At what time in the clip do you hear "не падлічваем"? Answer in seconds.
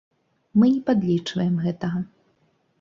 0.69-1.63